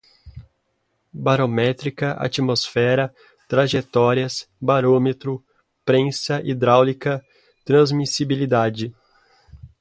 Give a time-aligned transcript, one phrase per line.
[1.13, 3.13] barométrica, atmosfera,
[3.47, 5.45] trajetórias, barômetro,
[5.85, 7.23] prensa hidráulica,
[7.63, 8.95] transmissibilidade